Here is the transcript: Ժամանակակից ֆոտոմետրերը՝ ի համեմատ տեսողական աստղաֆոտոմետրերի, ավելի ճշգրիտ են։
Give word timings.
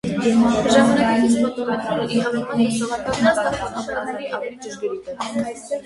Ժամանակակից 0.75 1.35
ֆոտոմետրերը՝ 1.41 2.09
ի 2.15 2.23
համեմատ 2.29 2.51
տեսողական 2.63 3.31
աստղաֆոտոմետրերի, 3.35 4.35
ավելի 4.39 4.61
ճշգրիտ 4.69 5.19
են։ 5.19 5.67